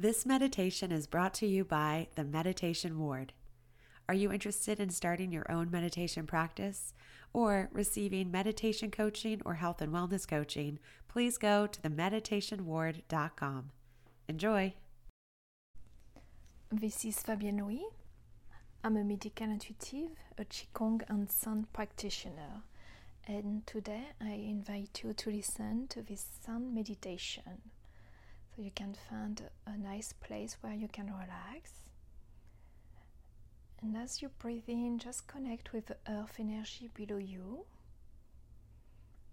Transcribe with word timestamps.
This 0.00 0.24
meditation 0.24 0.92
is 0.92 1.08
brought 1.08 1.34
to 1.34 1.46
you 1.48 1.64
by 1.64 2.06
the 2.14 2.22
Meditation 2.22 3.00
Ward. 3.00 3.32
Are 4.08 4.14
you 4.14 4.30
interested 4.30 4.78
in 4.78 4.90
starting 4.90 5.32
your 5.32 5.50
own 5.50 5.72
meditation 5.72 6.24
practice 6.24 6.94
or 7.32 7.68
receiving 7.72 8.30
meditation 8.30 8.92
coaching 8.92 9.42
or 9.44 9.54
health 9.54 9.82
and 9.82 9.92
wellness 9.92 10.24
coaching? 10.28 10.78
Please 11.08 11.36
go 11.36 11.66
to 11.66 11.80
themeditationward.com. 11.80 13.70
Enjoy. 14.28 14.74
This 16.70 17.04
is 17.04 17.16
Fabienne 17.16 17.58
Louis. 17.58 17.84
I'm 18.84 18.96
a 18.96 19.02
medical 19.02 19.50
intuitive, 19.50 20.10
a 20.38 20.44
Qigong 20.44 21.02
and 21.08 21.28
Sound 21.28 21.72
practitioner, 21.72 22.62
and 23.26 23.66
today 23.66 24.10
I 24.20 24.30
invite 24.30 25.00
you 25.02 25.12
to 25.12 25.30
listen 25.30 25.88
to 25.88 26.02
this 26.02 26.24
sound 26.46 26.72
meditation. 26.72 27.72
So 28.58 28.64
you 28.64 28.72
can 28.74 28.96
find 29.08 29.40
a 29.66 29.78
nice 29.78 30.12
place 30.12 30.56
where 30.60 30.74
you 30.74 30.88
can 30.88 31.06
relax 31.06 31.70
and 33.80 33.96
as 33.96 34.20
you 34.20 34.30
breathe 34.40 34.68
in, 34.68 34.98
just 34.98 35.28
connect 35.28 35.72
with 35.72 35.86
the 35.86 35.96
earth 36.08 36.34
energy 36.38 36.90
below 36.92 37.18
you. 37.18 37.64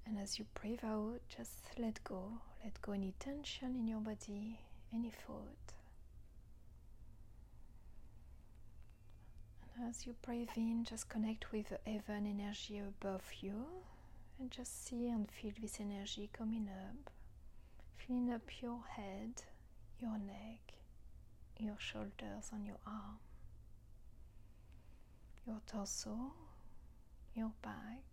And 0.06 0.20
as 0.20 0.38
you 0.38 0.46
breathe 0.54 0.84
out, 0.84 1.20
just 1.36 1.64
let 1.80 2.04
go. 2.04 2.32
Let 2.64 2.80
go 2.82 2.92
any 2.92 3.14
tension 3.20 3.76
in 3.76 3.88
your 3.88 4.02
body, 4.02 4.60
any 4.94 5.10
thought. 5.10 5.74
And 9.76 9.90
as 9.90 10.06
you 10.06 10.14
breathe 10.22 10.50
in, 10.56 10.86
just 10.88 11.10
connect 11.10 11.52
with 11.52 11.70
the 11.70 11.80
heaven 11.90 12.28
energy 12.28 12.78
above 12.80 13.24
you. 13.42 13.66
And 14.40 14.52
just 14.52 14.86
see 14.86 15.10
and 15.10 15.28
feel 15.32 15.54
this 15.60 15.80
energy 15.80 16.30
coming 16.32 16.70
up, 16.70 17.10
filling 18.08 18.32
up 18.32 18.62
your 18.62 18.80
head, 18.96 19.42
your 20.00 20.18
neck, 20.18 20.74
your 21.58 21.76
shoulders, 21.80 22.50
and 22.52 22.66
your 22.66 22.78
arm, 22.86 23.18
your 25.46 25.62
torso, 25.66 26.34
your 27.34 27.52
back, 27.62 28.04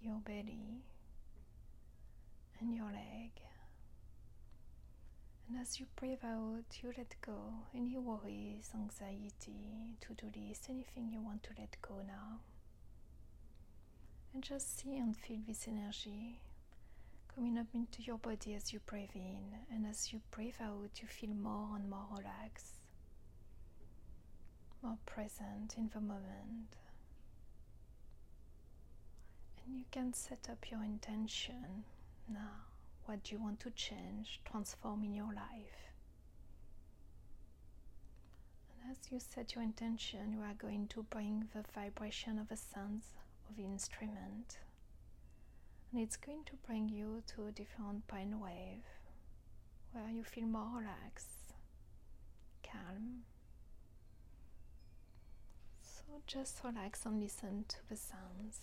your 0.00 0.20
belly, 0.24 0.82
and 2.60 2.74
your 2.74 2.86
leg. 2.86 3.30
And 5.48 5.58
as 5.60 5.78
you 5.78 5.86
breathe 5.94 6.24
out, 6.24 6.64
you 6.82 6.92
let 6.96 7.14
go 7.24 7.52
any 7.74 7.96
worries, 7.96 8.70
anxiety, 8.74 9.96
to 10.00 10.14
do 10.14 10.26
list, 10.34 10.66
anything 10.68 11.10
you 11.12 11.20
want 11.20 11.44
to 11.44 11.50
let 11.58 11.76
go 11.80 11.96
now. 12.06 12.40
And 14.34 14.42
just 14.42 14.78
see 14.78 14.96
and 14.96 15.16
feel 15.16 15.38
this 15.46 15.68
energy 15.68 16.40
coming 17.36 17.58
up 17.58 17.66
into 17.74 18.02
your 18.02 18.18
body 18.18 18.54
as 18.54 18.72
you 18.72 18.80
breathe 18.86 19.14
in. 19.14 19.54
And 19.72 19.86
as 19.86 20.12
you 20.12 20.20
breathe 20.32 20.56
out, 20.60 20.90
you 21.00 21.06
feel 21.06 21.34
more 21.34 21.76
and 21.76 21.88
more 21.88 22.06
relaxed 22.16 22.76
more 24.82 24.98
present 25.06 25.74
in 25.76 25.90
the 25.92 26.00
moment. 26.00 26.76
And 29.64 29.76
you 29.76 29.84
can 29.90 30.12
set 30.12 30.48
up 30.50 30.70
your 30.70 30.84
intention 30.84 31.84
now. 32.28 32.64
What 33.06 33.30
you 33.30 33.38
want 33.38 33.60
to 33.60 33.70
change, 33.70 34.40
transform 34.44 35.04
in 35.04 35.14
your 35.14 35.32
life? 35.32 35.92
And 38.82 38.90
as 38.90 38.98
you 39.10 39.20
set 39.20 39.54
your 39.54 39.62
intention, 39.62 40.32
you 40.32 40.40
are 40.40 40.54
going 40.54 40.88
to 40.88 41.04
bring 41.04 41.48
the 41.54 41.64
vibration 41.74 42.38
of 42.38 42.48
the 42.48 42.56
sounds 42.56 43.04
of 43.48 43.56
the 43.56 43.64
instrument. 43.64 44.58
And 45.92 46.00
it's 46.02 46.16
going 46.16 46.44
to 46.46 46.52
bring 46.66 46.88
you 46.88 47.22
to 47.34 47.46
a 47.46 47.52
different 47.52 48.06
brain 48.06 48.38
wave 48.40 48.84
where 49.92 50.10
you 50.10 50.24
feel 50.24 50.44
more 50.46 50.78
relaxed, 50.80 51.54
calm, 52.62 53.22
so 55.80 56.02
just 56.26 56.60
relax 56.64 57.06
and 57.06 57.20
listen 57.22 57.64
to 57.68 57.76
the 57.88 57.96
sounds. 57.96 58.60